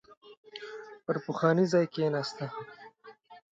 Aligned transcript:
پر 1.05 1.15
پخواني 1.25 1.65
ځای 1.73 1.85
کېناسته. 1.93 2.45